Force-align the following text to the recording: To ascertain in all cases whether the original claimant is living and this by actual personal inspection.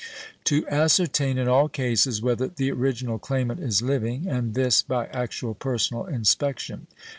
To 0.45 0.67
ascertain 0.67 1.37
in 1.37 1.47
all 1.47 1.69
cases 1.69 2.23
whether 2.23 2.47
the 2.47 2.71
original 2.71 3.19
claimant 3.19 3.59
is 3.59 3.83
living 3.83 4.25
and 4.27 4.55
this 4.55 4.81
by 4.81 5.05
actual 5.09 5.53
personal 5.53 6.05
inspection. 6.07 6.87